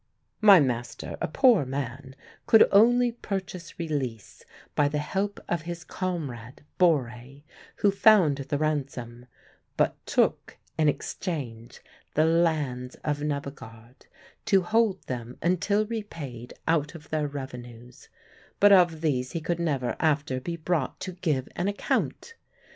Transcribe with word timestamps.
My 0.41 0.59
master, 0.59 1.15
a 1.21 1.27
poor 1.27 1.63
man, 1.63 2.15
could 2.47 2.67
only 2.71 3.11
purchase 3.11 3.77
release 3.77 4.43
by 4.73 4.87
the 4.87 4.97
help 4.97 5.39
of 5.47 5.61
his 5.61 5.83
comrade, 5.83 6.63
Borre, 6.79 7.43
who 7.75 7.91
found 7.91 8.37
the 8.37 8.57
ransom, 8.57 9.27
but 9.77 10.03
took 10.07 10.57
in 10.75 10.89
exchange 10.89 11.81
the 12.15 12.25
lands 12.25 12.95
of 13.03 13.21
Nebbegaard, 13.21 14.07
to 14.45 14.63
hold 14.63 15.03
them 15.03 15.37
until 15.39 15.85
repaid 15.85 16.55
out 16.67 16.95
of 16.95 17.11
their 17.11 17.27
revenues; 17.27 18.09
but 18.59 18.71
of 18.71 19.01
these 19.01 19.33
he 19.33 19.39
could 19.39 19.59
never 19.59 19.95
after 19.99 20.39
be 20.39 20.55
brought 20.57 20.99
to 21.01 21.11
give 21.11 21.47
an 21.55 21.67
account. 21.67 22.33